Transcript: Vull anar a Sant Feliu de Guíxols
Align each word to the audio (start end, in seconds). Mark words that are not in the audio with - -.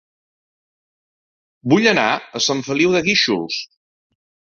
Vull 1.73 1.89
anar 1.91 2.05
a 2.15 2.41
Sant 2.47 2.65
Feliu 2.71 2.95
de 2.97 3.03
Guíxols 3.09 3.59